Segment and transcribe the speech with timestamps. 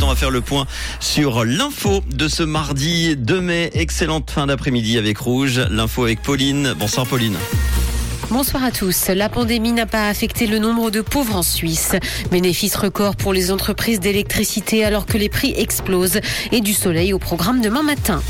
[0.00, 0.66] on va faire le point
[0.98, 3.70] sur l'info de ce mardi 2 mai.
[3.74, 5.60] Excellente fin d'après-midi avec Rouge.
[5.70, 6.74] L'info avec Pauline.
[6.78, 7.36] Bonsoir Pauline.
[8.30, 9.08] Bonsoir à tous.
[9.08, 11.92] La pandémie n'a pas affecté le nombre de pauvres en Suisse.
[12.30, 16.20] Bénéfice record pour les entreprises d'électricité alors que les prix explosent
[16.50, 18.22] et du soleil au programme demain matin.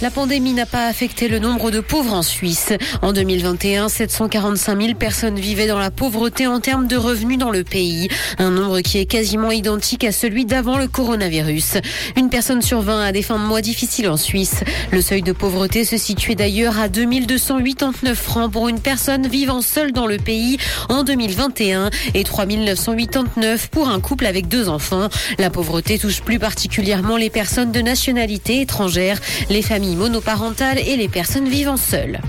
[0.00, 2.72] La pandémie n'a pas affecté le nombre de pauvres en Suisse.
[3.02, 7.64] En 2021, 745 000 personnes vivaient dans la pauvreté en termes de revenus dans le
[7.64, 8.08] pays.
[8.38, 11.78] Un nombre qui est quasiment identique à celui d'avant le coronavirus.
[12.16, 14.62] Une personne sur 20 a des fins de mois difficiles en Suisse.
[14.92, 19.90] Le seuil de pauvreté se situait d'ailleurs à 2289 francs pour une personne vivant seule
[19.90, 25.08] dans le pays en 2021 et 3989 pour un couple avec deux enfants.
[25.40, 29.20] La pauvreté touche plus particulièrement les personnes de nationalité étrangère,
[29.50, 32.20] les familles monoparentales et les personnes vivant seules.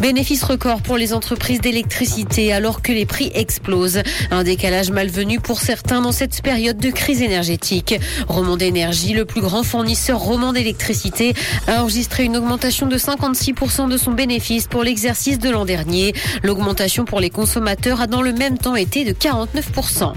[0.00, 4.02] Bénéfice record pour les entreprises d'électricité alors que les prix explosent.
[4.30, 7.94] Un décalage malvenu pour certains dans cette période de crise énergétique.
[8.26, 11.34] Roman d'énergie, le plus grand fournisseur roman d'électricité,
[11.66, 16.14] a enregistré une augmentation de 56% de son bénéfice pour l'exercice de l'an dernier.
[16.42, 20.12] L'augmentation pour les consommateurs a dans le même temps été de 49%.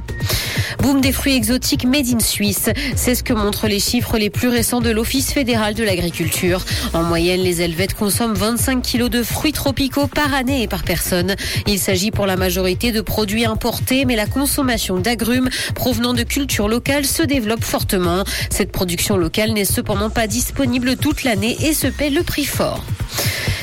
[0.80, 2.70] Boom des fruits exotiques made in Suisse.
[2.96, 6.66] C'est ce que montrent les chiffres les plus récents de l'Office fédéral de l'agriculture.
[6.94, 11.36] En moyenne, les Helvètes consomment 25 kilos de fruits tropicaux par année et par personne.
[11.68, 16.68] Il s'agit pour la majorité de produits importés, mais la consommation d'agrumes provenant de cultures
[16.68, 18.24] locales se développe fortement.
[18.50, 22.84] Cette production locale n'est cependant pas disponible toute l'année et se paie le prix fort.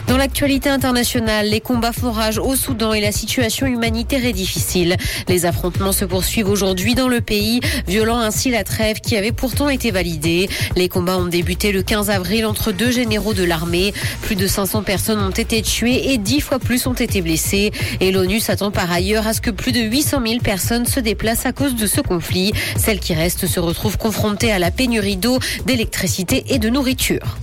[0.09, 4.97] Dans l'actualité internationale, les combats font au Soudan et la situation humanitaire est difficile.
[5.29, 9.69] Les affrontements se poursuivent aujourd'hui dans le pays, violant ainsi la trêve qui avait pourtant
[9.69, 10.49] été validée.
[10.77, 13.93] Les combats ont débuté le 15 avril entre deux généraux de l'armée.
[14.23, 17.71] Plus de 500 personnes ont été tuées et 10 fois plus ont été blessées.
[18.01, 21.45] Et l'ONU s'attend par ailleurs à ce que plus de 800 000 personnes se déplacent
[21.45, 22.55] à cause de ce conflit.
[22.79, 27.37] Celles qui restent se retrouvent confrontées à la pénurie d'eau, d'électricité et de nourriture.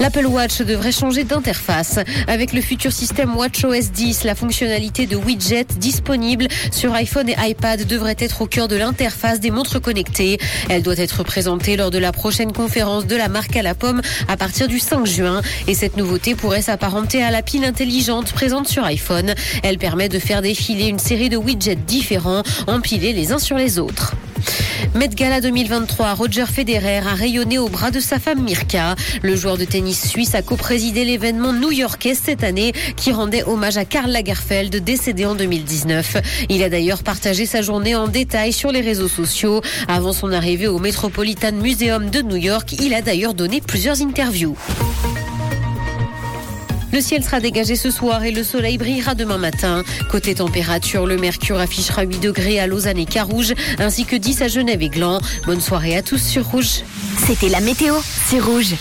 [0.00, 1.98] L'Apple Watch devrait changer d'interface.
[2.26, 7.86] Avec le futur système WatchOS 10, la fonctionnalité de widget disponible sur iPhone et iPad
[7.86, 10.38] devrait être au cœur de l'interface des montres connectées.
[10.68, 14.02] Elle doit être présentée lors de la prochaine conférence de la marque à la pomme
[14.28, 15.42] à partir du 5 juin.
[15.66, 19.34] Et cette nouveauté pourrait s'apparenter à la pile intelligente présente sur iPhone.
[19.62, 23.78] Elle permet de faire défiler une série de widgets différents, empilés les uns sur les
[23.78, 24.14] autres.
[24.94, 28.94] Met Gala 2023, Roger Federer a rayonné au bras de sa femme Mirka.
[29.22, 33.84] Le joueur de tennis suisse a co-présidé l'événement new-yorkais cette année qui rendait hommage à
[33.84, 36.16] Karl Lagerfeld décédé en 2019.
[36.48, 39.62] Il a d'ailleurs partagé sa journée en détail sur les réseaux sociaux.
[39.88, 44.56] Avant son arrivée au Metropolitan Museum de New York, il a d'ailleurs donné plusieurs interviews.
[46.92, 49.82] Le ciel sera dégagé ce soir et le soleil brillera demain matin.
[50.10, 54.48] Côté température, le mercure affichera 8 degrés à Lausanne et Carouge, ainsi que 10 à
[54.48, 55.20] Genève et Gland.
[55.46, 56.82] Bonne soirée à tous sur Rouge.
[57.26, 57.94] C'était la météo,
[58.26, 58.74] c'est Rouge.